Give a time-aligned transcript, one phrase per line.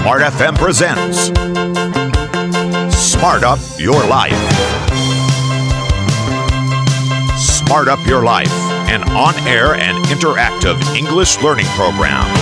[0.00, 1.26] Smart FM presents
[2.96, 4.32] Smart Up Your Life.
[7.38, 8.50] Smart Up Your Life,
[8.88, 12.39] an on air and interactive English learning program.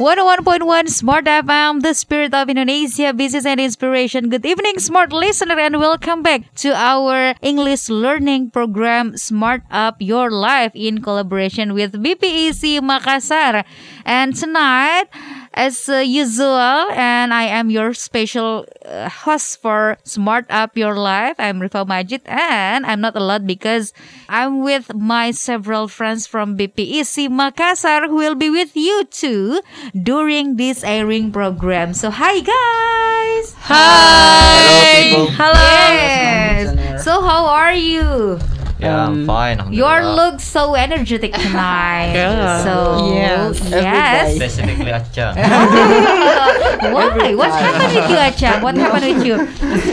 [0.00, 4.30] 101.1 Smart FM, the spirit of Indonesia, business and inspiration.
[4.30, 10.30] Good evening, smart listener, and welcome back to our English learning program, Smart Up Your
[10.30, 13.62] Life, in collaboration with BPEC Makassar.
[14.06, 15.12] And tonight,
[15.54, 21.36] as uh, usual, and I am your special uh, host for Smart Up Your Life.
[21.38, 23.92] I'm Rifa Majid, and I'm not alone because
[24.28, 29.60] I'm with my several friends from BPEC Makassar who will be with you too
[29.94, 31.94] during this airing program.
[31.94, 33.54] So, hi guys!
[33.66, 35.10] Hi!
[35.10, 35.54] hello, Hello!
[35.54, 37.04] Yes.
[37.04, 38.38] So, how are you?
[38.80, 39.72] Yeah, I'm um, fine.
[39.72, 40.30] Your alhamdulillah.
[40.32, 42.12] look so energetic tonight.
[42.20, 42.64] Yeah.
[42.64, 43.60] So, Yes.
[43.70, 44.36] yes.
[44.36, 45.34] Specifically Acha.
[46.94, 47.34] Why?
[47.34, 48.62] What happened with you, Acha?
[48.62, 49.36] What happened with you?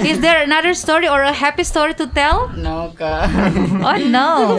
[0.07, 2.49] Is there another story or a happy story to tell?
[2.55, 3.27] No, ka.
[3.83, 4.57] Oh no.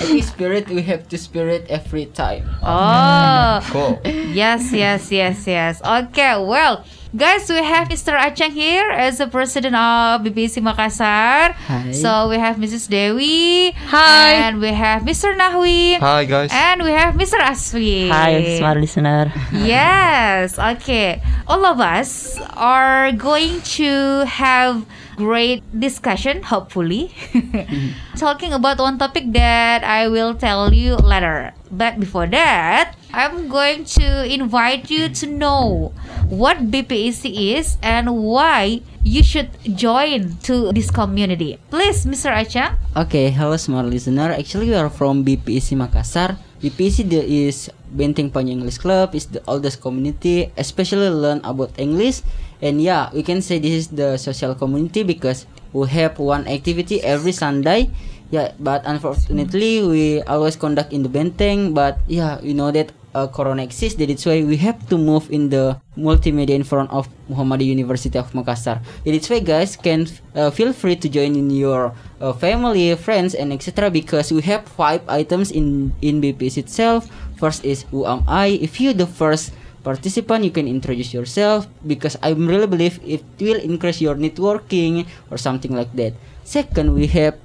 [0.00, 2.48] Every spirit, we have to spirit every time.
[2.62, 3.60] Oh.
[3.70, 4.00] Cool.
[4.04, 5.80] Yes, yes, yes, yes.
[5.84, 6.84] Okay, well,
[7.16, 8.14] guys, we have Mr.
[8.16, 11.52] Achang here as the president of BBC Makassar.
[11.52, 11.90] Hi.
[11.92, 12.88] So we have Mrs.
[12.88, 13.72] Dewi.
[13.90, 14.32] Hi.
[14.46, 15.34] And we have Mr.
[15.34, 15.98] Nahwi.
[15.98, 16.50] Hi guys.
[16.52, 17.38] And we have Mr.
[17.42, 18.08] Aswi.
[18.10, 19.32] Hi, smart listener.
[19.52, 21.22] Yes, okay.
[21.46, 27.12] All of us are going to have great discussion, hopefully.
[28.16, 31.52] Talking about one topic that I will tell you later.
[31.70, 35.90] But before that, I'm going to invite you to know
[36.30, 37.26] what BPEC
[37.58, 41.58] is and why you should join to this community.
[41.70, 42.30] Please, Mr.
[42.30, 42.78] Acha.
[42.94, 44.30] Okay, hello smart listener.
[44.30, 46.38] Actually, we are from BPEC Makassar.
[46.62, 52.22] BPEC the- is Benteng Panjang English Club is the oldest community, especially learn about English.
[52.62, 57.02] And yeah, we can say this is the social community because we have one activity
[57.02, 57.90] every Sunday.
[58.30, 61.74] Yeah, but unfortunately we always conduct in the Benteng.
[61.74, 63.98] But yeah, we know that uh, Corona exists.
[63.98, 68.30] That's why we have to move in the multimedia in front of Muhammadiyah University of
[68.32, 68.82] Makassar.
[69.04, 73.52] That's why guys can uh, feel free to join in your uh, family, friends, and
[73.52, 73.90] etc.
[73.90, 77.08] Because we have five items in in BPS itself.
[77.38, 78.58] First is who am I?
[78.60, 83.60] If you the first participant, you can introduce yourself because I really believe it will
[83.60, 86.12] increase your networking or something like that.
[86.44, 87.40] Second, we have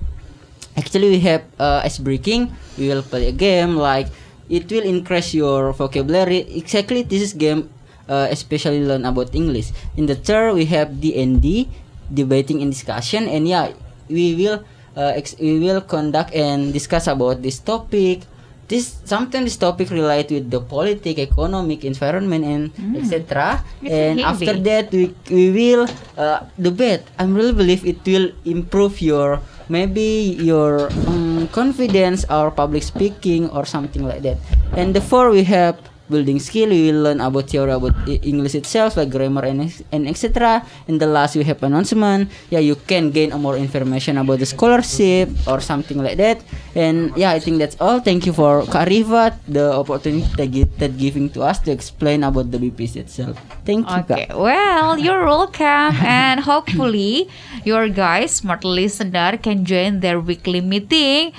[0.75, 4.07] actually we have uh, ice breaking we will play a game like
[4.49, 6.45] it will increase your vocabulary.
[6.55, 7.69] Exactly this is game
[8.09, 9.71] uh, especially learn about english.
[9.97, 11.67] In the third we have dnd
[12.11, 13.27] debating and discussion.
[13.27, 13.73] And yeah
[14.09, 14.61] we will
[14.95, 18.21] uh, ex- we will conduct and discuss about this topic.
[18.65, 22.63] This sometimes this topic relate with the politic economic environment and
[22.97, 24.25] etc It's and heavy.
[24.49, 25.85] after that we, we will
[26.17, 27.05] uh, debate.
[27.21, 29.37] I really believe it will improve your
[29.69, 34.37] maybe your um, confidence or public speaking or something like that.
[34.75, 35.77] And therefore we have
[36.09, 39.59] building skill we will learn about theory about english itself like grammar and,
[39.91, 42.29] and etc and the last we have announcement.
[42.49, 46.41] Yeah you can gain a more information about the scholarship or something like that.
[46.75, 47.99] And yeah i think that's all.
[47.99, 52.57] Thank you for Karivat the opportunity that, that giving to us to explain about the
[52.57, 53.37] BPEC itself.
[53.65, 54.37] Thank you Okay, Kak.
[54.37, 57.29] well, you're welcome, and hopefully,
[57.63, 61.33] your guys, smart listener, can join their weekly meeting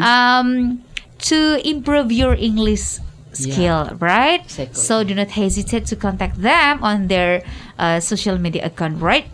[0.00, 0.82] um,
[1.18, 2.98] to improve your English
[3.32, 4.40] skill, right?
[4.44, 4.74] Exactly.
[4.76, 7.42] So do not hesitate to contact them on their
[7.78, 9.26] uh, social media account, right?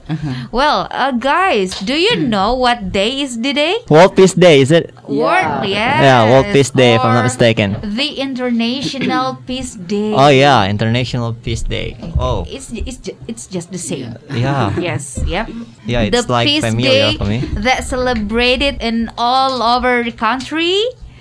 [0.53, 3.79] Well, uh, guys, do you know what day is the day?
[3.91, 4.95] World Peace Day, is it?
[5.09, 6.01] World, yes.
[6.03, 7.77] Yeah, World Peace Day, if I'm not mistaken.
[7.83, 10.13] The International Peace Day.
[10.15, 11.97] Oh yeah, International Peace Day.
[12.19, 14.17] Oh, It's, it's, it's just the same.
[14.33, 14.71] yeah.
[14.79, 15.49] Yes, yep.
[15.85, 17.39] Yeah, it's the like Peace Day familiar for me.
[17.65, 20.79] that celebrated in all over the country,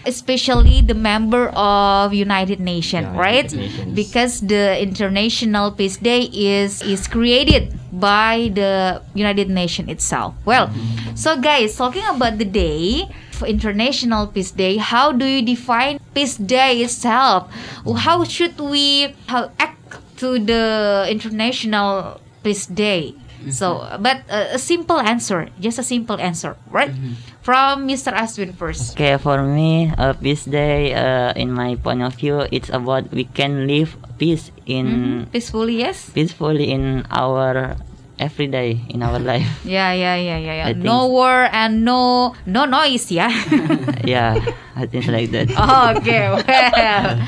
[0.07, 3.45] especially the member of United Nations, Yeah, right?
[3.51, 3.95] United Nations.
[3.95, 10.33] Because the International Peace Day is is created by the United Nations itself.
[10.48, 11.15] Well, Mm-hmm.
[11.19, 13.06] so guys, talking about the day
[13.36, 17.51] for International Peace Day, how do you define Peace Day itself?
[17.86, 19.77] How should we how act
[20.24, 23.13] to the International Peace Day?
[23.51, 26.91] So, but uh, a simple answer, just a simple answer, right?
[27.41, 28.11] From Mr.
[28.11, 28.94] Aswin first.
[28.95, 33.23] Okay, for me, uh, peace day, uh, in my point of view, it's about we
[33.23, 36.09] can live peace in Peacefully, yes.
[36.09, 37.77] peacefully in our
[38.19, 39.47] everyday in our life.
[39.63, 40.67] Yeah, yeah, yeah, yeah, yeah.
[40.67, 43.31] I No war and no no noise, yeah.
[44.03, 44.43] yeah,
[44.75, 45.47] I think like that.
[45.97, 47.27] okay, well.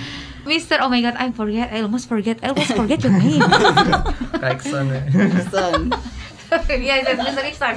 [0.50, 0.82] Mr.
[0.82, 1.70] Oh my God, I forget.
[1.72, 2.40] I almost forget.
[2.42, 3.42] I almost forget your name.
[4.42, 4.88] Iksan.
[5.54, 5.94] Son.
[6.50, 7.44] yes, yes, Mr.
[7.46, 7.76] Iksan.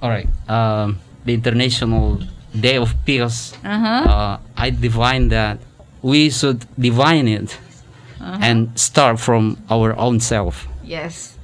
[0.00, 0.28] All right.
[0.48, 2.18] Um, the International
[2.58, 3.52] Day of Peace.
[3.64, 4.08] Uh-huh.
[4.08, 5.58] Uh, I define that
[6.00, 7.58] we should divine it
[8.22, 8.38] Uh-huh.
[8.40, 10.70] and start from our own self.
[10.86, 11.34] Yes.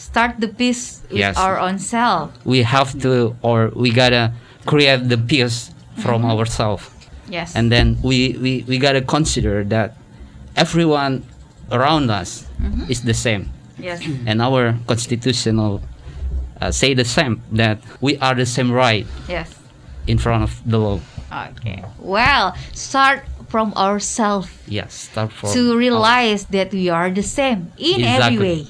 [0.00, 1.36] Start the peace with Yes.
[1.36, 2.32] our own self.
[2.48, 4.32] We have to, or we gotta
[4.64, 6.32] create the peace from Mm-hmm.
[6.40, 6.88] ourselves,
[7.28, 7.54] Yes.
[7.56, 9.96] and then we, we we gotta consider that
[10.56, 11.24] everyone
[11.70, 12.86] around us Mm-hmm.
[12.94, 13.98] is the same, yes.
[14.26, 15.82] and our constitutional
[16.60, 19.50] uh, say the same that we are the same right Yes.
[20.06, 21.00] in front of the law.
[21.58, 21.82] Okay.
[21.98, 28.04] Well, start from ourselves Yes, start from to realize that we are the same in
[28.06, 28.38] every Exactly.
[28.38, 28.60] way.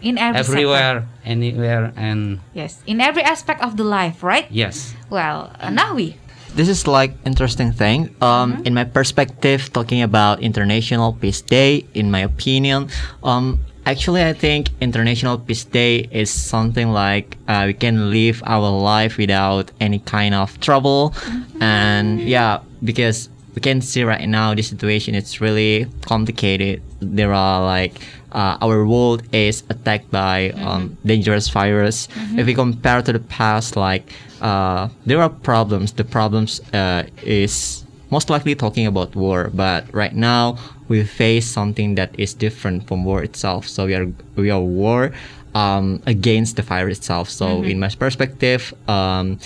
[0.00, 0.52] In every sector.
[0.56, 0.96] everywhere,
[1.28, 2.80] anywhere, and Yes.
[2.88, 4.48] In every aspect of the life, right?
[4.48, 6.16] yes, Well, uh, now we.
[6.58, 8.10] This is like interesting thing.
[8.20, 12.88] Um, in my perspective, talking about International Peace Day, in my opinion,
[13.22, 18.74] um, actually I think International Peace Day is something like uh, we can live our
[18.74, 21.14] life without any kind of trouble,
[21.60, 26.82] and yeah, because we can see right now the situation it's really complicated.
[26.98, 28.02] There are like
[28.32, 32.08] uh, our world is attacked by um, dangerous virus.
[32.36, 35.92] If we compare to the past, like uh, there are problems.
[35.92, 40.58] The problems uh, is most likely talking about war, but right now
[40.88, 43.68] we face something that is different from war itself.
[43.68, 44.06] So we are
[44.36, 45.12] we are war
[45.54, 47.28] um, against the virus itself.
[47.30, 48.72] So in my perspective.
[48.88, 49.38] Um,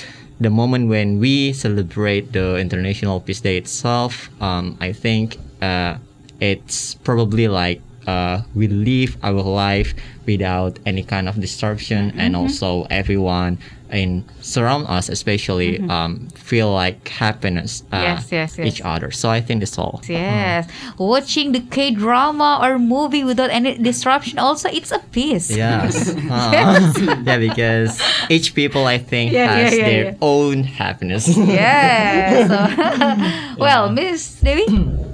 [0.43, 5.97] the moment when we celebrate the International Peace Day itself, um, I think uh,
[6.41, 9.95] it's probably like uh, we live our life
[10.27, 13.59] without any kind of disruption, and also everyone
[13.93, 18.67] in surround us, especially, um, feel like happiness uh, Yes, yes, yes.
[18.67, 19.11] each other.
[19.11, 20.01] So I think that's all.
[20.09, 20.69] Yes.
[20.99, 25.51] Watching the K drama or movie without any disruption also it's a peace.
[25.51, 26.15] Yes.
[26.33, 26.93] Uh,
[27.27, 28.01] yeah, because
[28.31, 30.15] each people I think Yeah, yeah, has yeah, their yeah.
[30.23, 31.29] own happiness.
[31.37, 32.49] Yeah.
[32.49, 34.65] So, well, Miss Devi.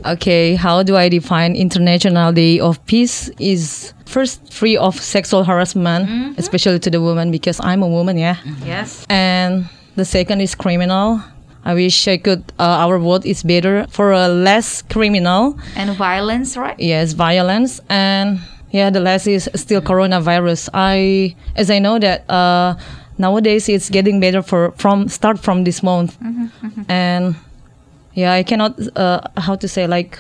[0.07, 3.29] Okay, how do I define International Day of Peace?
[3.39, 8.37] Is first free of sexual harassment, especially to the woman because I'm a woman, yeah.
[8.65, 9.07] Yes.
[9.09, 11.21] And the second is criminal.
[11.65, 12.43] I wish I could.
[12.59, 15.59] Uh, our world is better for a less criminal.
[15.77, 16.79] And violence, right?
[16.81, 18.41] Yes, violence and
[18.71, 20.71] yeah, the last is still coronavirus.
[20.73, 22.77] I as I know that uh,
[23.19, 26.17] nowadays it's getting better for from start from this month,
[26.89, 27.37] and
[28.15, 30.19] yeah, I cannot uh, how to say like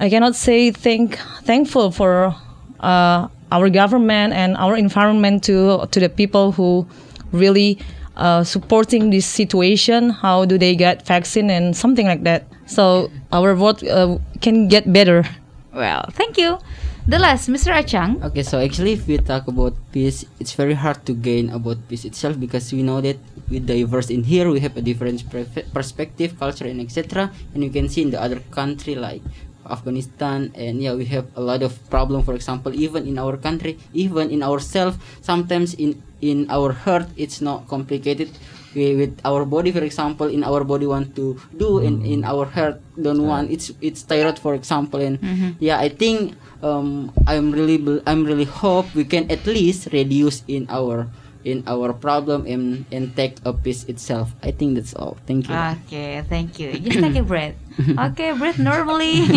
[0.00, 2.34] I cannot say thank thankful for
[2.82, 6.86] uh, our government and our environment to to the people who
[7.32, 7.78] really
[8.16, 10.10] uh, supporting this situation.
[10.10, 12.44] How do they get vaccine and something like that?
[12.66, 15.24] So our world uh, can get better.
[15.72, 16.58] Well, thank you.
[17.02, 17.74] The last, Mr.
[17.74, 18.22] Achang.
[18.22, 22.04] Okay, so actually, if we talk about peace, it's very hard to gain about peace
[22.04, 23.18] itself because we know that
[23.50, 27.32] we diverse in here, we have a different pre- perspective, culture, and etc.
[27.54, 29.20] And you can see in the other country like
[29.68, 32.22] Afghanistan, and yeah, we have a lot of problem.
[32.22, 37.40] For example, even in our country, even in ourselves, sometimes in in our heart, it's
[37.40, 38.30] not complicated.
[38.72, 42.48] We, with our body, for example, in our body want to do, and in our
[42.48, 43.52] heart don't want.
[43.52, 45.20] It's it's tired, for example, and
[45.60, 46.32] yeah, I think
[46.64, 47.76] um, I'm really
[48.08, 51.12] I'm really hope we can at least reduce in our
[51.44, 54.32] in our problem and and take a peace itself.
[54.40, 55.18] I think that's all.
[55.26, 55.54] Thank you.
[55.84, 56.72] Okay, thank you.
[56.78, 57.54] Just take a breath.
[57.98, 59.22] Okay, breathe normally.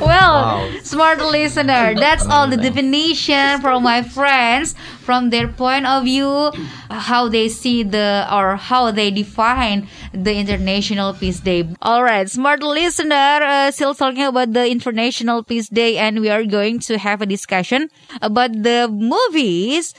[0.00, 6.50] well, smart listener, that's all the definition from my friends from their point of view,
[6.90, 11.68] how they see the or how they define the International Peace Day.
[11.82, 16.44] All right, smart listener, uh, still talking about the International Peace Day, and we are
[16.44, 17.88] going to have a discussion
[18.22, 19.94] about the movies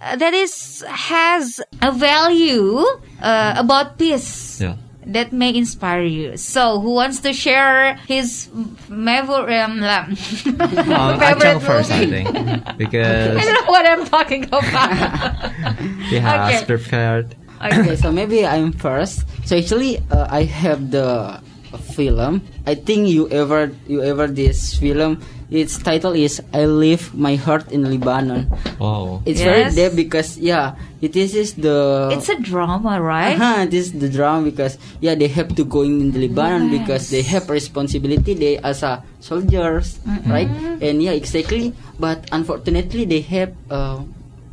[0.00, 2.82] uh, that is has a value
[3.22, 4.76] uh, about peace Yeah.
[5.08, 6.36] That may inspire you.
[6.36, 8.48] So, who wants to share his
[8.88, 12.28] favorite um, Um, favorite Achang first, I think,
[12.78, 14.68] because I don't know what I'm talking about.
[16.08, 16.66] he has Okay.
[16.66, 17.34] prepared.
[17.60, 19.24] okay, so maybe I'm first.
[19.48, 21.40] So actually, uh, I have the
[21.76, 22.40] film.
[22.66, 25.20] I think you ever you ever this film.
[25.48, 29.24] Its title is "I Leave My Heart in Lebanon." Wow.
[29.24, 29.72] It's Yes.
[29.72, 33.32] very deep because yeah, it is is the it's a drama, right?
[33.32, 37.08] Uh-huh, this is the drama because yeah they have to go in the Lebanon because
[37.08, 39.98] they have responsibility they as a soldiers
[40.28, 40.46] right
[40.84, 44.04] and yeah exactly but unfortunately they have a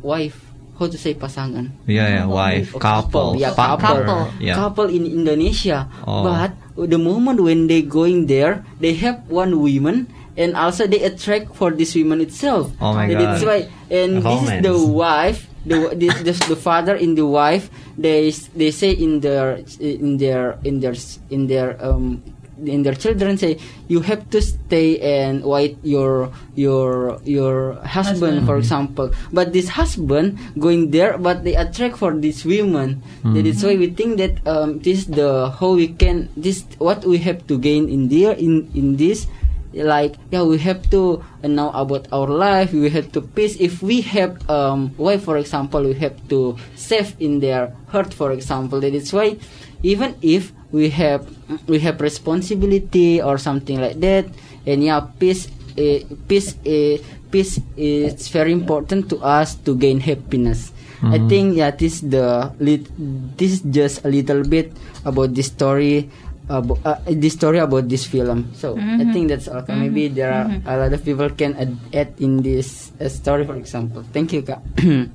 [0.02, 0.48] wife
[0.80, 4.04] how to say pasangan Yeah, yeah, wife, couple, yeah, partner.
[4.04, 4.22] Couple.
[4.40, 4.56] Yeah.
[4.56, 5.88] couple in Indonesia.
[6.04, 6.24] Oh.
[6.28, 11.56] But the moment when they going there, they have one woman and also they attract
[11.56, 12.72] for this woman itself.
[12.80, 13.58] Oh my And That's why
[13.90, 15.48] and this is the wife.
[15.66, 20.62] The, the, the, the father and the wife they they say in their in their
[20.62, 20.94] in their
[21.26, 22.22] in their um
[22.64, 23.58] in their children say
[23.88, 29.10] you have to stay and wait your your your husband, for example.
[29.32, 33.90] But this husband going there but they attract for this women that is why we
[33.90, 37.88] think that um, this is the how we can this what we have to gain
[37.88, 39.26] in there in in this
[39.74, 43.56] like yeah we have to know about our life we have to peace.
[43.60, 48.32] If we have um why for example we have to save in their heart for
[48.32, 48.80] example.
[48.80, 49.36] That is why
[49.82, 51.24] even if we have
[51.64, 54.28] we have responsibility or something like that.
[54.68, 55.48] And yeah peace
[55.80, 57.00] uh, peace uh,
[57.32, 60.76] peace is very important to us to gain happiness.
[61.06, 62.88] I think yeah this the lit-
[63.36, 64.72] this is just a little bit
[65.04, 66.08] about this story
[66.48, 68.48] about uh, this story about this film.
[68.56, 69.60] So i think that's all.
[69.68, 73.54] Maybe there are a lot of people can add, add in this uh, story for
[73.60, 74.02] example.
[74.10, 74.64] Thank you kak.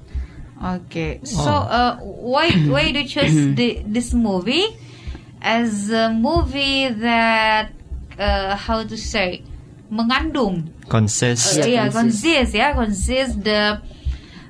[0.61, 4.69] Okay, so uh, why why do you choose the, this movie
[5.41, 7.71] as a movie that
[8.17, 9.43] uh, how to say
[9.91, 11.59] mengandung Consist.
[11.59, 12.23] uh, yeah consist.
[12.23, 13.81] consists yeah consists the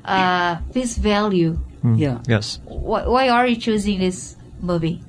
[0.05, 1.57] uh, peace value.
[1.95, 2.59] yeah Yes.
[2.65, 5.01] Why, why are you choosing this movie?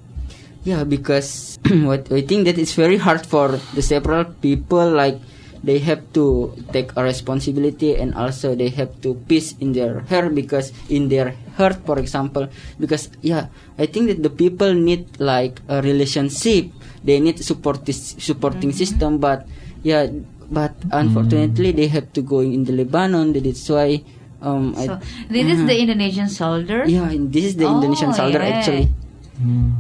[0.65, 5.19] Yeah, because what I think that it's very hard for the several people like
[5.63, 10.35] they have to take a responsibility and also they have to peace in their heart
[10.35, 12.49] because in their heart for example
[12.83, 13.47] because yeah
[13.79, 16.71] I think that the people need like a relationship.
[17.05, 19.47] They need support this supporting system but
[19.83, 20.07] yeah
[20.51, 23.33] but unfortunately they have to go in the Lebanon.
[23.33, 24.03] That is why
[24.43, 24.99] um I, So
[25.31, 26.83] this is the Indonesian soldier.
[26.87, 28.51] yeah this is the Oh, Indonesian soldier yeah.
[28.59, 28.87] actually.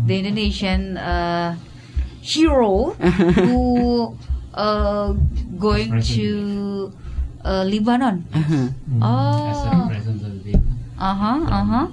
[0.06, 1.54] The Indonesian uh,
[2.22, 2.90] hero
[3.46, 4.16] who
[4.54, 5.12] uh,
[5.58, 6.92] going to
[7.44, 8.24] uh, Lebanon.
[9.00, 9.90] Oh.
[11.02, 11.38] Uh huh.
[11.50, 11.86] Uh huh.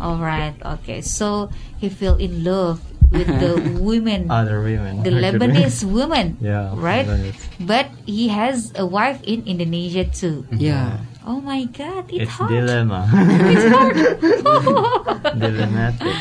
[0.00, 0.54] All right.
[0.80, 1.00] Okay.
[1.00, 2.80] So he fell in love
[3.12, 5.02] with the women, Other women.
[5.02, 6.36] the Lebanese women.
[6.40, 6.72] Yeah.
[6.74, 7.06] Right.
[7.06, 7.38] Lebanese.
[7.62, 10.46] But he has a wife in Indonesia too.
[10.50, 12.08] yeah Oh my God!
[12.08, 12.48] It's, It's hard.
[12.48, 13.04] dilemma.
[13.52, 13.94] It's hard.
[15.36, 16.16] Dilemmatic.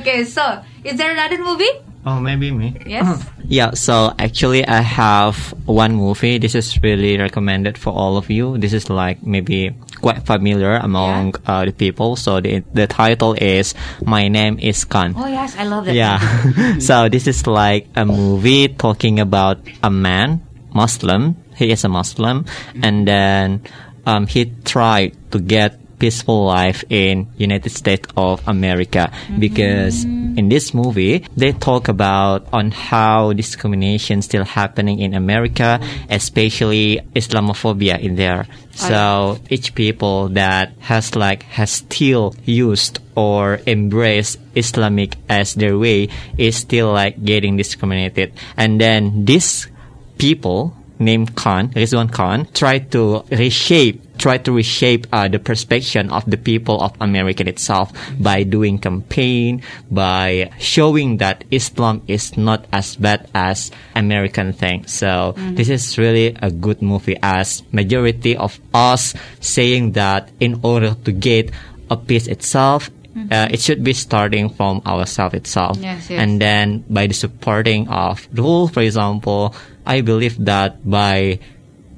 [0.00, 0.24] okay.
[0.24, 1.68] So is there another movie?
[2.04, 2.76] Oh, maybe me.
[2.86, 3.24] Yes.
[3.52, 6.38] Yeah, so actually I have one movie.
[6.38, 8.56] This is really recommended for all of you.
[8.56, 12.16] This is like maybe quite familiar among uh, the people.
[12.16, 13.74] So the the title is
[14.06, 15.12] My Name is Khan.
[15.18, 15.94] Oh yes, I love it.
[15.94, 16.16] Yeah.
[16.78, 20.40] so this is like a movie talking about a man,
[20.72, 21.36] Muslim.
[21.54, 22.46] He is a Muslim,
[22.80, 23.60] and then
[24.06, 29.38] um, he tried to get peaceful life in United States of America mm-hmm.
[29.38, 35.78] because in this movie they talk about on how discrimination still happening in America,
[36.10, 38.50] especially Islamophobia in there.
[38.74, 46.08] So each people that has like has still used or embraced Islamic as their way
[46.36, 48.32] is still like getting discriminated.
[48.56, 49.68] And then this
[50.18, 56.22] people named Khan, Rizwan Khan, tried to reshape, try to reshape uh, the perception of
[56.30, 57.90] the people of America itself
[58.22, 64.86] by doing campaign, by showing that Islam is not as bad as American thing.
[64.86, 70.94] So this is really a good movie as majority of us saying that in order
[70.94, 71.50] to get
[71.90, 72.94] a peace itself,
[73.30, 75.76] uh, it should be starting from ourselves itself.
[75.80, 76.20] Yes, yes.
[76.22, 81.40] And then by the supporting of rule, for example, I believe that by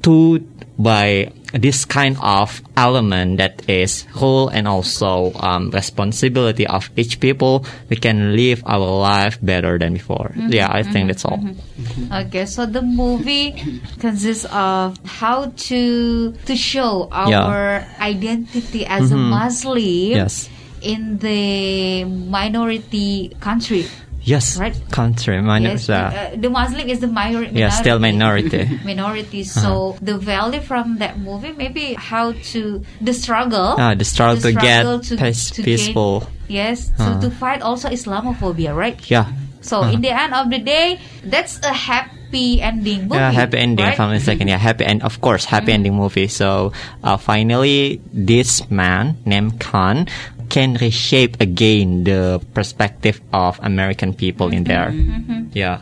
[0.02, 0.40] two
[0.78, 7.64] by this kind of element that is rule and also um, responsibility of each people,
[7.88, 10.34] we can live our life better than before.
[10.34, 10.52] Mm-hmm.
[10.52, 11.38] Yeah, I think that's all.
[11.38, 12.11] Mm-hmm.
[12.11, 12.12] Mm-hmm.
[12.26, 13.54] Okay, so the movie
[14.00, 17.87] consists of how to to show our Yeah.
[18.02, 20.50] identity as a Muslim Yes.
[20.82, 23.87] in the minority country.
[24.25, 24.57] Yes.
[24.59, 24.75] Right.
[24.90, 27.59] Country, yes, uh, the Muslim is the minor- minority.
[27.61, 28.64] yeah, still minority.
[28.85, 29.45] minority.
[29.64, 33.76] So the value from that movie, maybe how to the struggle.
[33.78, 34.85] Ah, the struggle to get
[35.21, 36.26] peace- gain- peaceful.
[36.49, 38.97] yes, so to fight also Islamophobia, right?
[39.11, 39.28] yeah.
[39.64, 43.16] So in the end of the day, that's a happy ending movie.
[43.16, 43.97] Yeah, happy ending right?
[43.97, 44.49] from the second.
[44.49, 45.00] Yeah, happy end.
[45.02, 46.28] Of course, happy ending movie.
[46.28, 50.04] So uh, finally, this man named Khan
[50.48, 54.90] can reshape again the perspective of American people in there.
[55.52, 55.80] Yeah.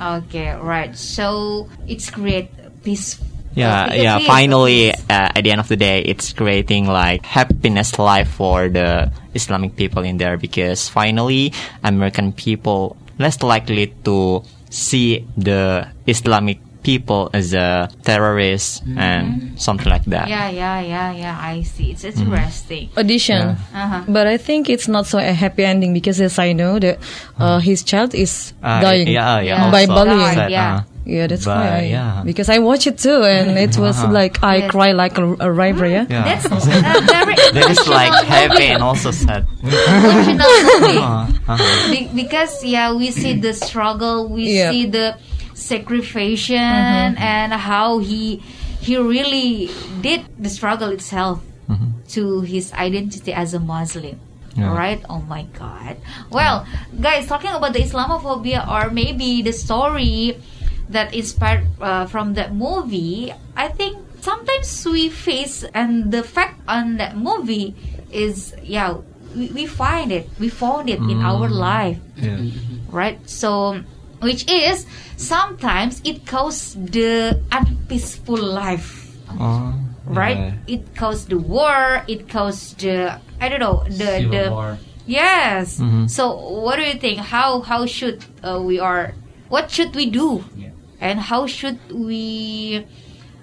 [0.00, 0.96] Okay, right.
[0.96, 2.50] So it's create
[2.84, 3.18] peace
[3.56, 4.18] Yeah, yeah.
[4.20, 9.10] Finally, uh, at the end of the day, it's creating like happiness life for the
[9.32, 17.28] Islamic people in there because finally, American people less likely to see the Islamic people
[17.34, 20.28] as a terrorist and something like that.
[20.30, 21.34] Yeah, yeah, yeah, yeah.
[21.34, 21.90] I see.
[21.90, 22.22] It's Mm-hmm.
[22.30, 22.84] interesting.
[22.96, 23.58] Audition.
[23.74, 24.06] Uh-huh.
[24.06, 27.02] But I think it's not so a happy ending because as I know that
[27.42, 29.08] uh, his child is Uh, dying.
[29.10, 29.66] Yeah, yeah.
[29.66, 29.70] Yeah.
[29.74, 30.34] By bullying.
[30.38, 30.86] said, Yeah.
[30.86, 31.70] uh, Yeah, that's But, why.
[31.70, 32.22] I, yeah.
[32.26, 34.70] Because I watched it too, and it was like I Yes.
[34.74, 35.86] cry like a, a river.
[35.86, 36.02] Yeah.
[36.10, 36.26] yeah.
[36.26, 36.58] That's uh,
[37.06, 39.46] very that is like emotional happy and also sad.
[39.62, 40.98] Emotional movie.
[40.98, 41.90] Uh, uh-huh.
[41.94, 44.74] Be- because yeah we see the struggle we Yeah.
[44.74, 45.14] see the
[45.56, 47.16] sacrifice mm-hmm.
[47.16, 48.36] and how he
[48.84, 49.72] he really
[50.04, 51.96] did the struggle itself mm-hmm.
[52.12, 54.20] to his identity as a muslim.
[54.56, 54.72] Yeah.
[54.72, 56.00] right oh my god.
[56.30, 56.64] Well
[57.00, 60.40] guys talking about the islamophobia or maybe the story
[60.88, 66.96] that inspired uh, from that movie i think sometimes we face and the fact on
[66.96, 67.74] that movie
[68.10, 68.94] is yeah
[69.36, 71.58] we, we find it we found it in our mm.
[71.60, 71.98] life.
[72.16, 72.40] Yeah.
[72.88, 73.20] right?
[73.28, 73.84] So
[74.20, 79.02] which is sometimes it causes the unpeaceful life
[79.38, 79.74] Oh.
[80.06, 84.78] right it causes the war it causes the i don't know the Civil the war.
[85.04, 86.08] yes Mhm.
[86.08, 86.30] so
[86.64, 89.12] what do you think how how should uh, we are
[89.52, 90.70] what should we do Yeah.
[91.02, 92.86] and how should we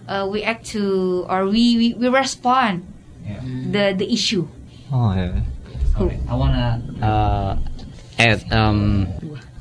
[0.07, 2.87] uh, we act to or we we, we respond
[3.27, 3.43] Yeah.
[3.69, 4.47] the the issue
[4.89, 5.41] Oh yeah.
[5.97, 6.17] Sorry.
[6.29, 7.51] I wanna uh,
[8.17, 9.05] add um,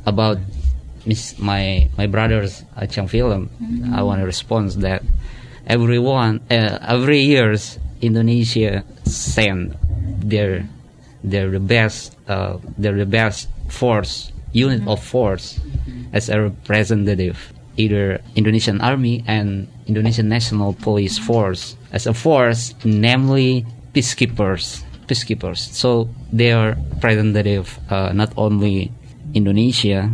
[0.06, 0.38] about
[1.04, 3.50] Miss my my brother's uh, Chang film.
[3.92, 5.02] I wanna respond that
[5.66, 9.76] everyone uh, every years Indonesia send
[10.22, 10.66] their
[11.22, 15.58] their the best uh, they're the best force unit of force
[16.12, 23.64] as a representative either Indonesian Army and Indonesian National Police Force as a force namely
[23.94, 28.92] peacekeepers peacekeepers so they are representative uh, not only
[29.32, 30.10] Indonesia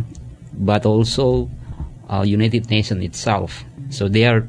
[0.59, 1.49] but also
[2.09, 3.63] uh, United Nations itself.
[3.89, 4.47] So they are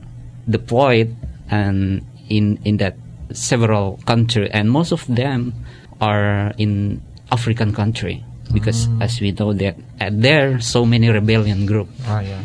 [0.48, 1.14] deployed
[1.50, 2.96] and in in that
[3.32, 5.54] several country and most of them
[6.00, 11.66] are in African country because as we know that uh, there are so many rebellion
[11.66, 11.88] group.
[12.08, 12.42] Oh yeah.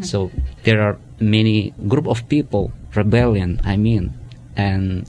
[0.00, 0.30] so
[0.64, 4.14] there are many group of people rebellion I mean
[4.56, 5.04] and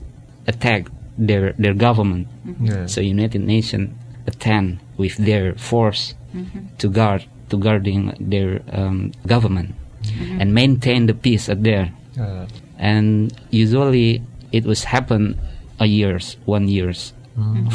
[0.46, 2.28] attack their their government.
[2.60, 2.86] Yeah.
[2.86, 6.14] so United Nations attend with their force
[6.78, 9.74] to guard to guarding their um, government
[10.40, 11.92] and maintain the peace at there.
[12.18, 12.46] Uh,
[12.78, 15.38] and usually it was happen
[15.80, 17.12] a years one years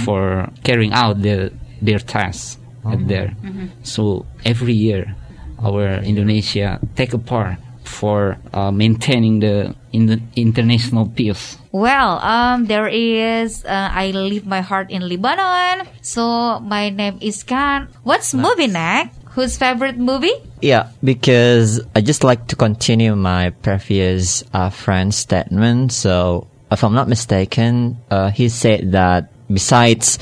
[0.06, 3.36] for carrying out the their tasks at there.
[3.84, 5.16] So every year
[5.60, 12.66] our indonesia take a part for uh, maintaining the in the international peace Well, um,
[12.66, 13.64] there is.
[13.64, 15.86] Uh, I leave my heart in Lebanon.
[16.02, 17.90] So my name is Khan.
[18.02, 19.14] What's movie next?
[19.38, 20.34] Whose favorite movie?
[20.62, 25.94] Yeah, because I just like to continue my previous uh, friend's statement.
[25.94, 30.18] So, if I'm not mistaken, uh, he said that besides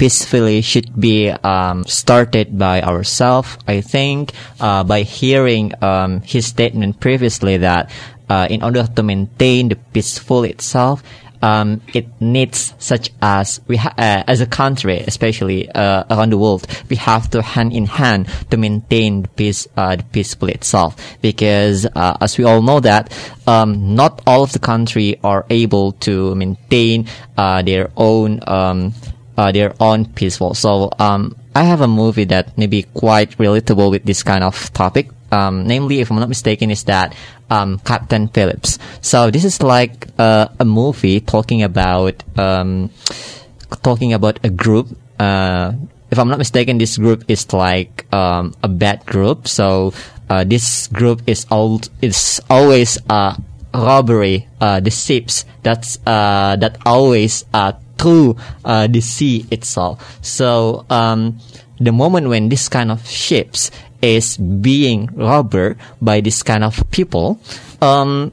[0.00, 3.58] peacefully should be um, started by ourselves.
[3.68, 7.90] I think uh, by hearing um, his statement previously that
[8.30, 11.02] uh, in order to maintain the peaceful itself,
[11.42, 16.38] um, it needs such as we ha- uh, as a country, especially uh, around the
[16.38, 20.96] world, we have to hand in hand to maintain the peace, uh, the peaceful itself.
[21.22, 23.12] Because uh, as we all know that
[23.46, 28.94] um, not all of the country are able to maintain uh, their own um,
[29.36, 30.52] uh, their own peaceful.
[30.52, 34.72] So um, I have a movie that may be quite relatable with this kind of
[34.74, 35.08] topic.
[35.32, 37.14] Um, namely, if I'm not mistaken, is that
[37.50, 38.78] um, Captain Phillips.
[39.00, 42.90] So this is like uh, a movie talking about um,
[43.82, 44.88] talking about a group.
[45.18, 45.72] Uh,
[46.10, 49.46] if I'm not mistaken, this group is like um, a bad group.
[49.46, 49.92] So
[50.28, 53.36] uh, this group is all is always uh,
[53.74, 54.48] robbery.
[54.60, 60.18] Uh, the ships that's uh, that always uh, through uh, the sea itself.
[60.24, 61.38] So um,
[61.80, 63.70] the moment when this kind of ships
[64.02, 67.40] is being robbed by this kind of people,
[67.80, 68.32] um,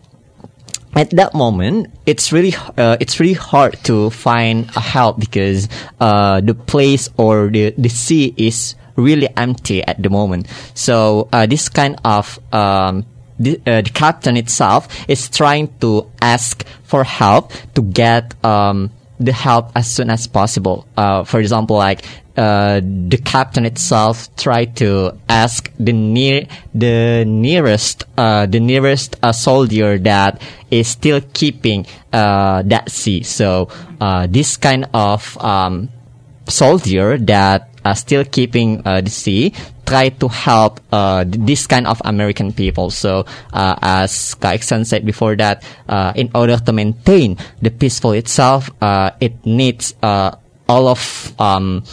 [0.94, 6.42] at that moment, it's really uh, it's really hard to find a help because uh,
[6.42, 10.48] the place or the the sea is really empty at the moment.
[10.74, 13.06] So uh, this kind of um,
[13.40, 19.34] the, uh, the captain itself is trying to ask for help to get um, the
[19.34, 20.86] help as soon as possible.
[20.95, 22.06] Uh, for example, like
[22.38, 29.32] uh, the captain itself tried to ask the near the nearest uh, the nearest uh,
[29.32, 33.23] soldier that is still keeping uh, that sea.
[33.23, 35.89] So uh, this kind of um,
[36.47, 39.54] soldier that still keeping uh, the sea
[39.88, 42.91] try to help uh, this kind of American people.
[42.91, 48.69] So, uh, as Kaiksan said before that, uh, in order to maintain the peaceful itself,
[48.82, 50.36] uh, it needs uh,
[50.67, 51.84] all of um,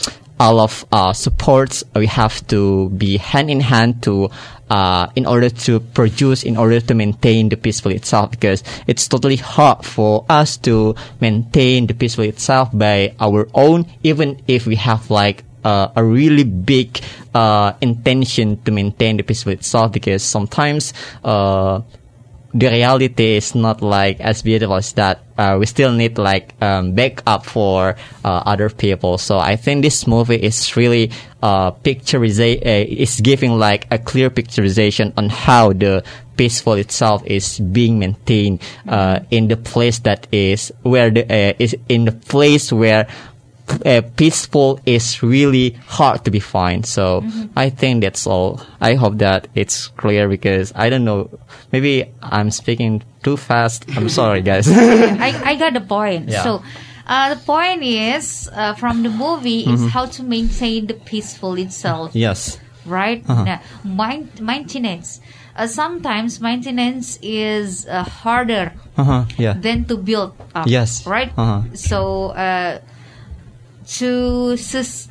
[0.40, 1.84] all of uh, supports.
[1.94, 4.30] We have to be hand in hand to
[4.68, 9.36] uh, in order to produce, in order to maintain the peaceful itself, because it's totally
[9.36, 15.10] hard for us to maintain the peaceful itself by our own, even if we have
[15.10, 17.00] like uh, a really big
[17.34, 20.92] uh, intention to maintain the peaceful itself, because sometimes
[21.24, 21.80] uh,
[22.54, 25.20] the reality is not like as beautiful as that.
[25.36, 29.18] Uh, we still need like um, backup for uh, other people.
[29.18, 31.10] So I think this movie is really
[31.42, 32.64] uh, picturization.
[32.64, 36.04] Uh, is giving like a clear picturization on how the
[36.36, 41.76] peaceful itself is being maintained uh, in the place that is where the uh, is
[41.88, 43.08] in the place where
[43.84, 46.86] uh, peaceful is really hard to be found.
[46.86, 47.24] So
[47.56, 48.60] I think that's all.
[48.80, 51.30] I hope that it's clear because I don't know.
[51.72, 53.84] Maybe I'm speaking too fast.
[53.96, 54.68] I'm sorry, guys.
[54.70, 56.28] I, I got the point.
[56.28, 56.42] Yeah.
[56.42, 56.62] So,
[57.06, 62.14] uh, the point is uh, from the movie is how to maintain the peaceful itself,
[62.14, 62.58] yes.
[62.86, 63.26] right?
[63.28, 65.20] Now, main- maintenance.
[65.56, 69.24] Uh, sometimes maintenance is uh, harder Uh huh.
[69.38, 69.52] Yeah.
[69.54, 70.66] than to build up.
[70.66, 71.06] Yes.
[71.06, 71.30] Right.
[71.36, 71.62] Uh-huh.
[71.74, 72.80] So uh,
[73.86, 74.56] to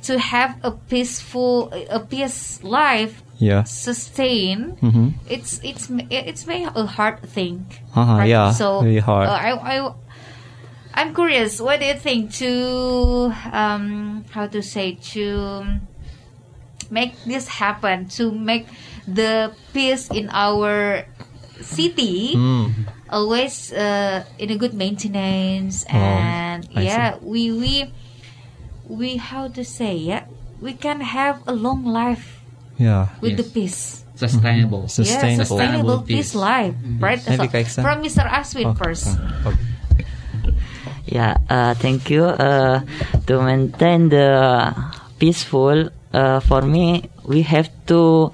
[0.03, 3.63] to have a peaceful a peace life Yeah.
[3.67, 5.19] sustain Mm-hmm.
[5.27, 8.29] it's it's it's very a hard thing Uh-huh, right?
[8.29, 9.27] yeah, so very hard.
[9.27, 9.75] uh, I, I
[10.93, 15.65] i'm curious what do you think to um how to say to
[16.89, 18.67] make this happen to make
[19.07, 21.05] the peace in our
[21.61, 22.73] city Mm.
[23.09, 27.91] always uh, in a good maintenance Oh, and I yeah we we
[28.89, 30.25] we how to say yeah
[30.61, 32.39] we can have a long life
[32.77, 33.07] Yeah.
[33.21, 33.39] with Yes.
[33.39, 33.79] the peace
[34.15, 34.85] Sustainable.
[34.85, 35.45] yeah, Sustainable.
[35.45, 36.35] sustainable peace peace.
[36.35, 37.19] life, right?
[37.27, 37.81] Maybe So, Kaiksan?
[37.83, 38.23] from Mr.
[38.29, 39.09] Aswin Oh, first.
[39.45, 39.53] oh,
[41.05, 42.25] Yeah, uh, thank you.
[42.25, 42.81] Uh,
[43.27, 44.71] to maintain the
[45.19, 48.31] peaceful, uh, for me, we have to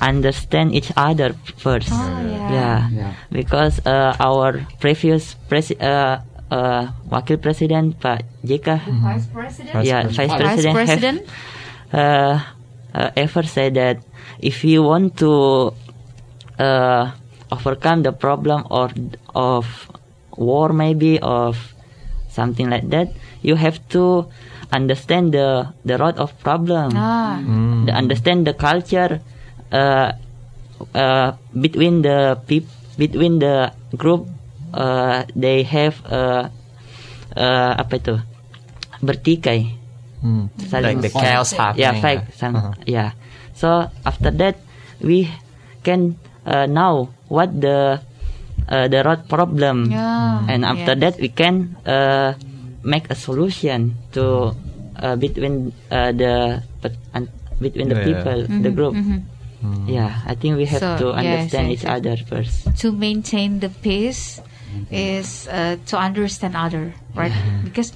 [0.00, 1.92] understand each other first.
[1.92, 2.50] Oh, yeah.
[2.50, 3.12] Yeah, Yeah.
[3.30, 5.78] because uh, our previous presi-
[6.50, 8.68] uh, wakil president Pak JK,
[9.00, 9.72] Vice President.
[9.74, 10.16] Vice yeah, President.
[10.18, 11.18] vice Vice president, President.
[11.24, 11.30] have
[11.94, 12.34] uh,
[12.94, 14.02] uh, ever said that
[14.38, 15.72] if you want to
[16.58, 17.10] uh,
[17.50, 18.90] overcome the problem or
[19.34, 19.66] of
[20.36, 21.58] war maybe of
[22.30, 23.10] something like that
[23.42, 24.26] you have to
[24.70, 27.42] understand the the root of problem Ah,
[27.86, 29.18] the understand the culture
[29.74, 30.14] uh,
[30.94, 34.30] uh, between the peop between the group
[34.72, 36.48] uh, they have uh,
[37.32, 38.14] uh, apa itu
[38.98, 39.76] bertikai
[40.20, 40.52] Hmm.
[40.60, 41.80] Saling- Like the chaos happening.
[41.80, 42.76] yeah fact some, Uh-huh.
[42.84, 43.16] yeah
[43.56, 44.60] so after that
[45.00, 45.24] we
[45.80, 48.04] can uh, know what the
[48.68, 51.00] uh, the root problem Yeah, and after yes.
[51.08, 52.36] that we can uh,
[52.84, 54.52] make a solution to
[55.00, 58.12] uh, between uh, the but- and between the Yeah, yeah.
[58.20, 59.24] people the group mhm.
[59.88, 63.72] yeah i think we have So, to understand yes, each other first to maintain the
[63.72, 64.44] peace
[64.90, 67.32] is uh, to understand other, right?
[67.64, 67.92] Because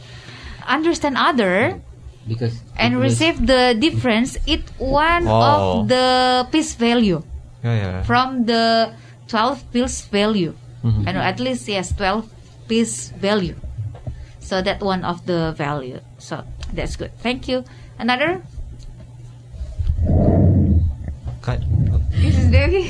[0.66, 1.80] understand other
[2.26, 4.38] Because and receive the difference.
[4.46, 5.84] It one Oh.
[5.84, 7.20] of the peace value
[7.62, 8.02] Yeah, yeah.
[8.08, 8.92] from the
[9.28, 11.04] twelve peace value, Mhm.
[11.06, 12.24] and at least yes, twelve
[12.68, 13.56] peace value.
[14.40, 16.00] So that one of the value.
[16.16, 17.12] So that's good.
[17.20, 17.64] Thank you.
[17.98, 18.40] Another.
[21.44, 21.60] Cut.
[22.10, 22.82] This is Devi.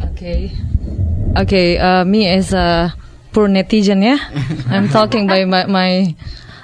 [0.16, 0.52] Okay.
[1.36, 2.92] Okay, uh, me as a
[3.36, 4.16] poor netizen, yeah,
[4.70, 6.16] I'm talking by my, my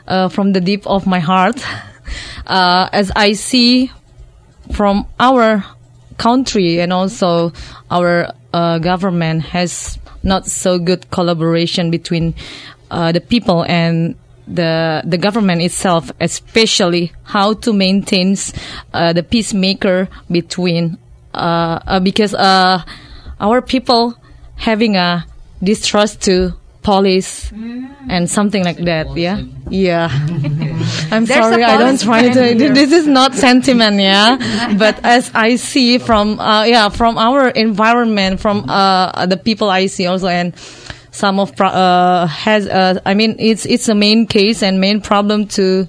[0.09, 1.63] uh, from the deep of my heart.
[2.47, 3.93] Uh, as I see
[4.73, 5.67] from our
[6.17, 7.53] country and also
[7.91, 12.35] our uh, government has not so good collaboration between
[12.91, 14.17] uh, the people and
[14.49, 18.35] the the government itself, especially how to maintain
[18.95, 20.97] uh, the peacemaker between
[21.35, 22.83] uh, uh, because uh,
[23.41, 24.17] our people
[24.57, 25.27] having a
[25.63, 27.53] distrust to police
[28.09, 29.17] and something like that.
[29.17, 30.09] Yeah, yeah.
[31.11, 32.55] I'm There's sorry, i don't try to.
[32.55, 34.75] This is not sentiment, yeah.
[34.79, 39.87] but as I see from uh, yeah from our environment, from uh, the people I
[39.87, 40.55] see also, and
[41.13, 45.01] some of pro- uh, has uh, I mean it's it's a main case and main
[45.01, 45.87] problem to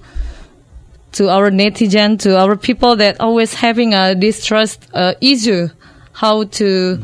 [1.14, 5.70] to our netizen to our people that always having a distrust uh, issue
[6.12, 7.04] how to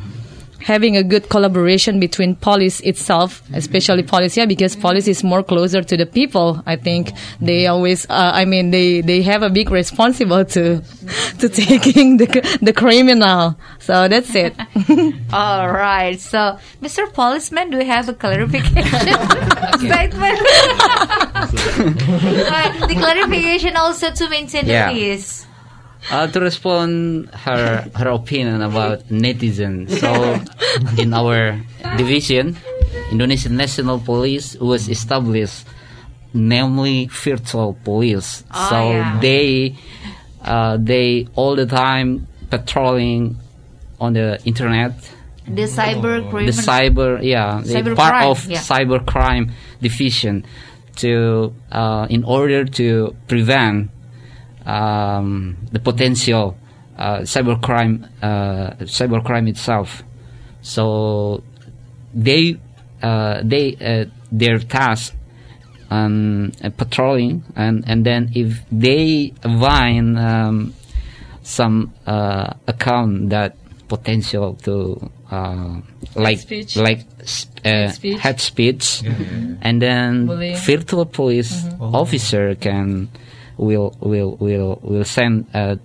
[0.61, 5.81] having a good collaboration between police itself especially police yeah because police is more closer
[5.81, 9.69] to the people i think they always uh, i mean they they have a big
[9.71, 10.81] responsible to
[11.39, 12.27] to taking the
[12.61, 14.53] the criminal so that's it
[15.33, 16.19] All right.
[16.19, 17.11] So, Mr.
[17.13, 18.81] Policeman, do you have a clarification
[19.77, 20.39] statement?
[21.39, 24.89] Uh, the clarification also to maintain Yeah.
[24.91, 25.45] the peace.
[26.09, 29.89] Uh, to respond her her opinion about netizen.
[29.91, 30.39] So
[30.97, 31.59] in our
[31.97, 32.57] division,
[33.12, 35.67] Indonesian National Police was established,
[36.33, 38.43] namely virtual police.
[38.49, 39.19] Oh, so yeah.
[39.19, 39.75] they
[40.41, 43.38] uh, they all the time patrolling
[43.99, 44.93] on the internet.
[45.45, 46.45] The cyber criminal.
[46.45, 48.59] The cyber, yeah, the Cyber part crime, of yeah.
[48.59, 50.45] cyber crime division
[50.97, 53.89] to uh, in order to prevent
[54.69, 56.45] um, the potential
[56.97, 60.03] uh, cybercrime uh, cybercrime itself.
[60.62, 61.41] So
[62.13, 62.58] they
[63.01, 65.15] uh, they uh, their task
[65.89, 70.73] um, uh, patrolling and and then if they find um,
[71.41, 73.55] some uh, account that
[73.88, 74.75] potential to
[75.32, 75.82] uh,
[76.15, 76.75] like speech.
[76.77, 78.19] like s- uh, speech.
[78.19, 79.01] head speech
[79.62, 80.55] and then Bullying.
[80.58, 83.10] virtual police officer can
[83.59, 85.75] will will will will send uh,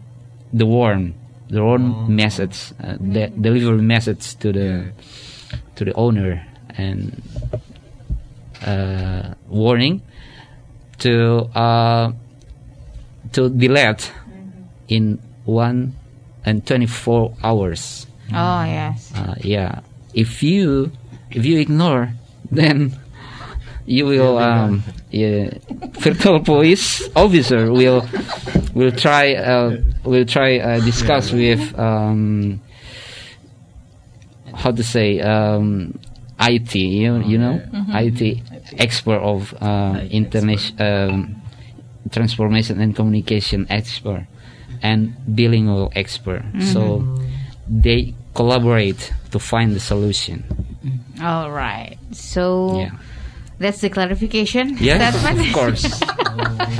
[0.53, 1.15] the warn
[1.51, 4.93] the warn message uh, the delivery message to the
[5.75, 6.47] to the owner
[6.79, 7.23] and
[8.65, 10.01] uh, warning
[10.99, 12.13] to uh,
[13.33, 14.13] to delete
[14.89, 15.95] in one
[16.45, 18.07] and 24 hours.
[18.33, 19.13] Oh, yes.
[19.15, 19.81] uh, yeah.
[20.15, 20.93] If you
[21.31, 22.13] if you ignore
[22.51, 22.97] then
[23.87, 25.51] you will um yeah
[26.01, 28.07] virtual police officer will
[28.75, 32.61] will try uh, will try uh, discuss with um
[34.55, 35.99] how to say um
[36.41, 37.63] IT you, you know?
[37.91, 38.43] IT
[38.79, 41.43] expert of uh, international um,
[42.11, 44.27] transformation and communication expert
[44.83, 46.45] and bilingual expert.
[46.59, 47.05] So
[47.69, 50.43] they collaborate to find the solution.
[51.23, 51.97] All right.
[52.11, 52.91] So, yeah
[53.59, 55.49] that's the clarification Yes, statement.
[55.49, 55.83] of course.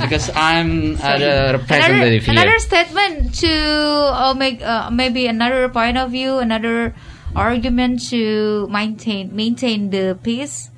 [0.01, 2.31] because I'm uh, the Another, here.
[2.35, 6.93] another statement to uh, make uh, maybe another point of view, another
[7.35, 10.69] argument to maintain maintain the peace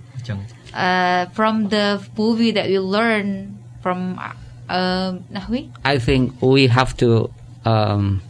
[0.74, 4.34] uh, from the movie that we learn from uh,
[4.74, 5.70] um, Nahwi.
[5.86, 7.30] I think we have to
[7.66, 8.22] um,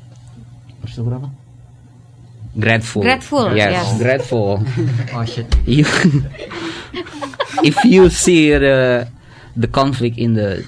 [2.60, 3.02] grateful.
[3.04, 3.98] Grateful, Yes, yes.
[4.02, 4.64] grateful.
[5.14, 5.48] Oh shit.
[5.66, 5.86] you,
[7.64, 9.08] if you see the
[9.56, 10.66] the conflict in the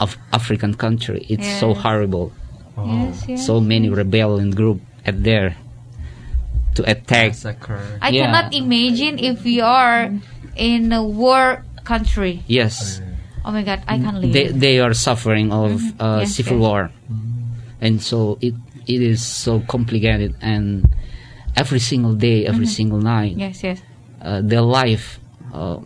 [0.00, 1.82] of African country, it's so Yes.
[1.82, 2.32] horrible.
[2.78, 3.46] Yes, yes.
[3.46, 5.56] So many rebellion group at there
[6.78, 7.34] to attack.
[7.34, 7.82] Massacre.
[8.00, 8.26] I yeah.
[8.30, 10.14] cannot imagine if we are
[10.54, 12.42] in a war country.
[12.46, 13.00] Yes.
[13.44, 14.32] Oh my God, I can't live.
[14.32, 16.66] they they are suffering of uh, Yes, civil yes.
[16.68, 16.82] war,
[17.80, 18.54] and so it
[18.86, 20.86] it is so complicated and
[21.56, 23.80] every single day, every single night, yes, yes.
[24.22, 25.18] uh, their life
[25.52, 25.78] uh,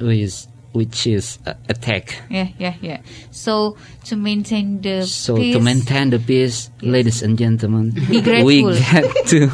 [0.00, 2.22] is which is uh, attack.
[2.30, 3.00] Yeah, yeah, yeah.
[3.32, 8.46] So to maintain the So peace, to maintain the peace, ladies and gentlemen, Be grateful.
[8.46, 9.50] we get to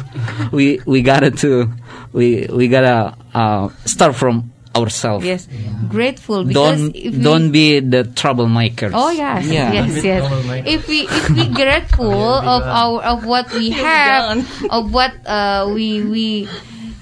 [0.51, 1.69] we we gotta to
[2.13, 5.25] we we gotta uh, start from ourselves.
[5.25, 5.47] yes,
[5.89, 8.91] grateful because Don't if we, don't be the troublemakers.
[8.93, 9.73] Oh yes, Yeah.
[9.73, 10.21] yes, yes.
[10.69, 12.13] If we if we grateful
[12.45, 14.37] of our of what we have,
[14.69, 16.45] of what uh, we we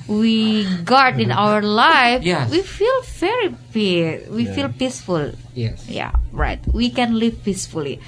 [0.07, 2.51] we got in our life, Yes.
[2.51, 4.27] we feel very peace.
[4.29, 5.31] We feel peaceful.
[5.55, 5.87] Yes.
[5.89, 6.59] Yeah, right.
[6.73, 7.99] We can live peacefully.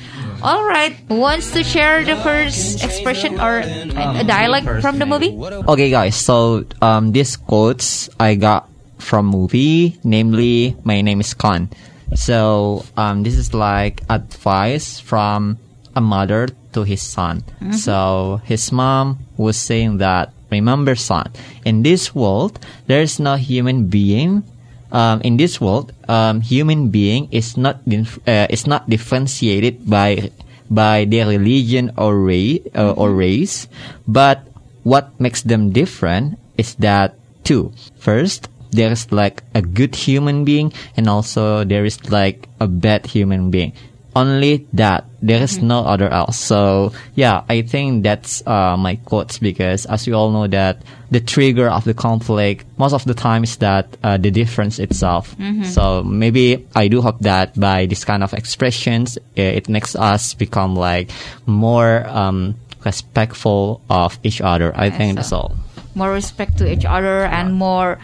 [0.43, 0.93] All right.
[1.07, 5.33] Who wants to share the first expression or a dialect from the movie?
[5.67, 6.15] Okay, guys.
[6.15, 11.69] So um, these quotes I got from movie, namely, my name is Khan.
[12.15, 15.57] So um, this is like advice from
[15.95, 17.43] a mother to his son.
[17.71, 21.31] So his mom was saying that, remember, son,
[21.65, 24.43] in this world there is no human being.
[24.89, 30.31] Um, in this world, um, human being is not uh, is not differentiated by
[30.71, 33.67] by their religion or race uh, or race,
[34.07, 34.47] but
[34.87, 37.75] what makes them different is that two.
[37.99, 43.51] First, there's like a good human being and also there is like a bad human
[43.51, 43.73] being.
[44.15, 45.05] Only that.
[45.21, 46.37] There is no other else.
[46.37, 51.19] So yeah, I think that's uh, my quotes because as we all know that the
[51.19, 55.35] trigger of the conflict most of the time is that uh, the difference itself.
[55.63, 60.33] So maybe I do hope that by this kind of expressions, uh, it makes us
[60.35, 61.09] become like
[61.47, 64.71] more um, respectful of each other.
[64.75, 65.55] I think that's all.
[65.95, 67.97] More respect to each other and more,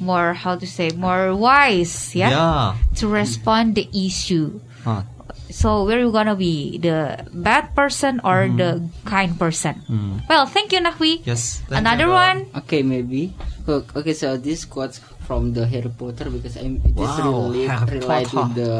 [0.00, 4.60] more how to say, more wise, yeah, to respond the issue.
[4.84, 5.02] Huh.
[5.50, 9.80] So where you gonna be, the bad person or the kind person?
[10.28, 11.24] Well, thank you, Nahwi.
[11.24, 11.64] Yes.
[11.66, 12.46] thank you, Another one.
[12.64, 13.32] Okay, maybe.
[13.66, 17.68] Look, okay, so this quotes from the Harry Potter because I'm it is Wow, relate,
[17.68, 18.70] Harry relate with the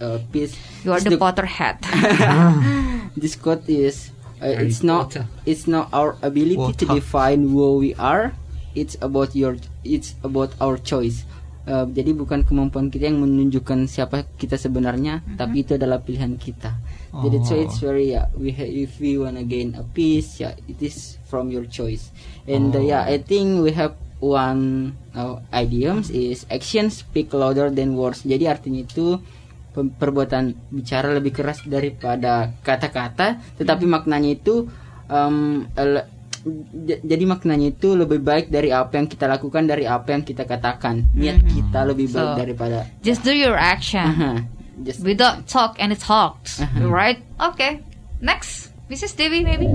[0.00, 0.56] uh, peace.
[0.84, 1.80] You are It's the Potterhead.
[3.16, 4.10] This quote is
[4.40, 5.26] uh, it's not Potter.
[5.44, 8.32] it's not our ability to define who we are.
[8.74, 11.24] It's about your it's about our choice.
[11.68, 16.72] Uh, jadi bukan kemampuan kita yang menunjukkan siapa kita sebenarnya, tapi itu adalah pilihan kita.
[17.12, 20.80] Jadi so it's very yeah, we ha- if we wanna gain a peace, yeah, it
[20.80, 22.08] is from your choice.
[22.48, 28.00] And uh, yeah, I think we have one uh, idioms is action speak louder than
[28.00, 28.24] words.
[28.24, 29.20] Jadi artinya itu
[29.76, 34.66] perbuatan bicara lebih keras daripada kata-kata, tetapi maknanya itu
[35.06, 35.68] um,
[37.04, 41.08] jadi maknanya itu lebih baik dari apa yang kita lakukan dari apa yang kita katakan.
[41.14, 44.04] Niat kita lebih baik So, daripada Just do your action.
[44.04, 44.32] Aha.
[44.82, 46.62] Just Without talk and it talks.
[46.62, 46.86] Uh-huh.
[46.86, 47.18] Right?
[47.38, 47.82] Okay.
[48.22, 48.70] Next.
[48.88, 49.16] Mrs.
[49.18, 49.68] Devi, maybe?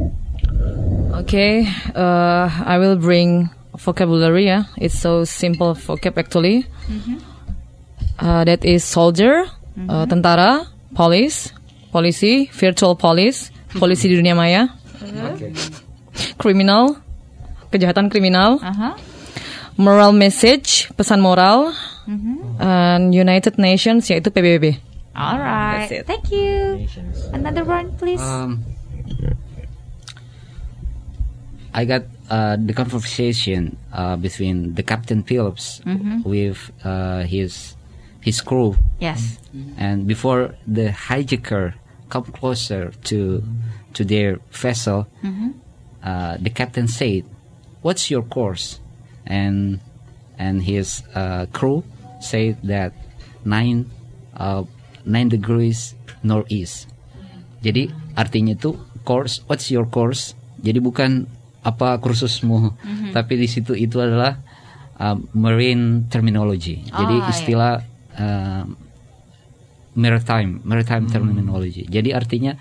[1.13, 4.45] Okay, uh, I will bring vocabulary.
[4.45, 6.65] Yeah, it's so simple vocab actually.
[8.17, 9.45] Uh, that is soldier,
[9.89, 11.53] uh, tentara, police,
[11.93, 14.73] polisi, virtual police, polisi di dunia maya,
[16.37, 16.97] criminal,
[17.71, 18.93] kejahatan kriminal, Uh-huh.
[19.77, 21.73] moral message, pesan moral,
[22.59, 24.77] and United Nations yaitu PBB.
[25.15, 25.87] All right.
[25.89, 26.03] That's it.
[26.09, 26.83] Thank you.
[27.33, 28.21] Another one, please.
[28.21, 28.65] Um,
[31.73, 35.81] I got uh, the conversation uh, between the Captain Phillips
[36.23, 37.75] with uh, his
[38.21, 39.37] his crew, yes.
[39.77, 41.73] and before the hijacker
[42.09, 43.43] come closer to
[43.97, 45.07] to their vessel,
[46.03, 47.23] uh, the captain said,
[47.81, 48.79] "What's your course?"
[49.25, 49.79] and
[50.37, 51.83] and his uh, crew
[52.19, 52.91] said that
[53.47, 53.87] nine
[54.35, 54.63] uh,
[55.07, 56.91] nine degrees northeast.
[57.63, 58.75] Jadi artinya itu
[59.07, 60.35] course, what's your course?
[60.63, 61.27] Jadi bukan
[61.63, 62.75] apa kursusmu,
[63.15, 64.39] tapi di situ itu adalah
[64.99, 66.83] uh, marine terminology.
[66.87, 67.73] Jadi Ah, istilah
[68.19, 68.63] uh,
[69.95, 71.83] maritime, maritime terminology.
[71.87, 72.55] Jadi artinya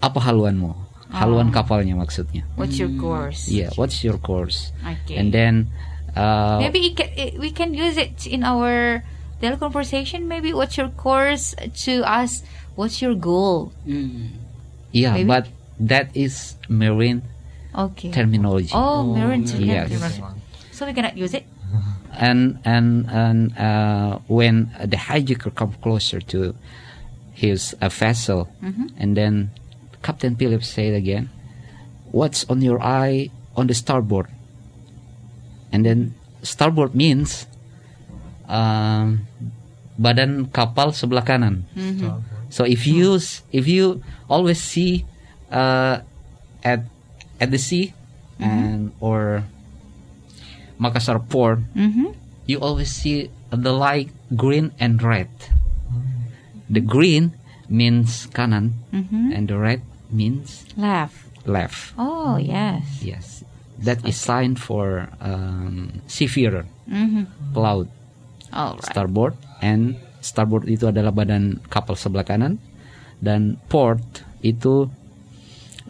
[0.00, 0.85] apa haluanmu?
[1.10, 2.42] Haluan kapalnya maksudnya.
[2.58, 3.46] What's your course?
[3.48, 4.72] Yeah, what's your course?
[4.82, 5.16] Okay.
[5.16, 5.70] And then
[6.18, 9.04] uh, maybe it can, it, we can use it in our
[9.40, 10.26] daily conversation.
[10.26, 11.54] Maybe what's your course
[11.86, 12.42] to ask
[12.74, 13.72] what's your goal?
[13.86, 14.34] mm,
[14.92, 15.46] yeah, maybe- but
[15.78, 17.22] that is marine
[17.76, 18.10] Okay.
[18.10, 18.72] terminology.
[18.72, 19.92] Oh, marine yes.
[20.72, 21.44] So we cannot use it.
[22.16, 26.56] and and and uh, when the hijacker come closer to
[27.36, 28.48] his uh, vessel,
[28.96, 29.52] and then
[30.06, 31.26] Captain Phillips said again,
[32.14, 34.30] "What's on your eye on the starboard?"
[35.74, 36.14] And then
[36.46, 37.50] starboard means
[38.46, 39.26] um,
[39.98, 41.66] badan kapal sebelah kanan.
[42.54, 43.18] So if you
[43.50, 43.98] if you
[44.30, 45.02] always see
[45.50, 46.06] uh,
[46.62, 46.86] at
[47.42, 47.90] at the sea
[48.38, 49.42] and or
[50.78, 52.12] Makassar port, Mm-hmm.
[52.46, 55.32] you always see the light green and red.
[56.70, 57.32] The green
[57.66, 58.76] means kanan
[59.32, 61.12] and the red means Laugh.
[61.44, 61.94] left.
[61.96, 62.82] Oh yes.
[63.00, 63.26] Yes,
[63.80, 67.50] that is sign for um, seafarer, Mm-hmm.
[67.50, 67.90] pelaut,
[68.54, 68.86] All right.
[68.86, 72.62] starboard and starboard itu adalah badan kapal sebelah kanan
[73.18, 74.02] dan port
[74.38, 74.86] itu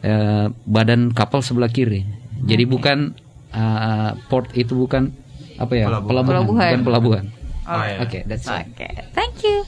[0.00, 2.05] eh, badan kapal sebelah kiri.
[2.44, 3.12] Jadi bukan
[3.52, 5.12] eh, port itu bukan
[5.57, 6.24] apa ya Pelabuhan.
[6.24, 6.44] Pelabuhan.
[6.48, 7.24] bukan pelabuhan.
[7.66, 7.98] Oh, yeah.
[7.98, 8.62] Oke, that's it.
[8.79, 8.92] Okay.
[9.11, 9.66] Thank you.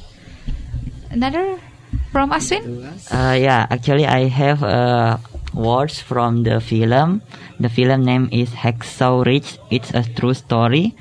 [1.11, 1.59] Another
[2.19, 2.83] from Aswin.
[3.15, 5.19] Uh, yeah, actually, I have uh,
[5.55, 7.23] words from the film.
[7.59, 9.59] The film name is Hacksaw Ridge.
[9.71, 10.95] It's a true story.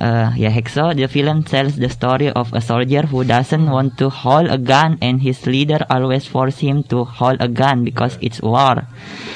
[0.00, 0.96] Uh, yeah, Hacksaw.
[0.96, 4.98] The film tells the story of a soldier who doesn't want to hold a gun,
[5.00, 8.86] and his leader always force him to hold a gun because it's war.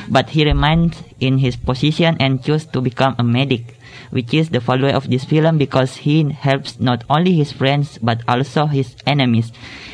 [0.08, 3.76] But he remains in his position and choose to become a medic,
[4.10, 8.20] which is the follower of this film because he helps not only his friends but
[8.26, 9.52] also his enemies.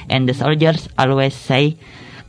[0.08, 1.76] And the soldiers always say,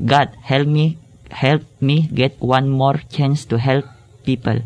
[0.03, 0.97] "God, help me,
[1.33, 3.89] help me get one more chance to help
[4.23, 4.61] people."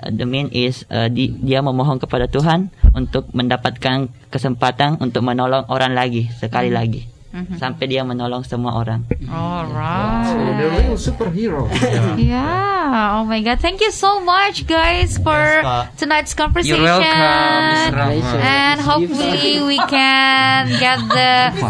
[0.00, 5.68] Uh, the main is uh, di, dia memohon kepada Tuhan untuk mendapatkan kesempatan untuk menolong
[5.68, 7.19] orang lagi sekali lagi.
[7.30, 9.06] Sampai dia menolong semua orang.
[9.24, 10.34] Alright.
[10.58, 11.70] The real superhero.
[12.20, 13.22] Yeah.
[13.22, 13.60] Oh my God.
[13.62, 15.94] Thank you so much, guys, for Kak.
[15.96, 16.82] tonight's conversation.
[16.82, 17.94] You're welcome.
[18.42, 21.54] And hopefully we can get the.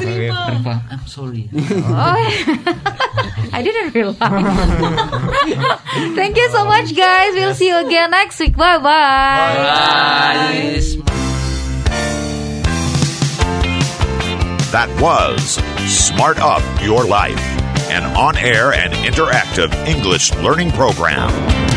[0.91, 1.51] I'm sorry.
[1.53, 2.17] Oh,
[3.53, 4.17] I didn't realize.
[6.17, 7.35] Thank you so much, guys.
[7.37, 8.57] We'll see you again next week.
[8.57, 9.61] Bye bye.
[14.71, 15.55] That was
[15.93, 17.41] Smart Up Your Life,
[17.91, 21.70] an on air and interactive English learning program.